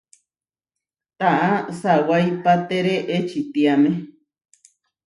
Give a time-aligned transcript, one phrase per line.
[1.19, 1.49] Taʼá
[1.79, 3.91] sawaipatére ečitiáme.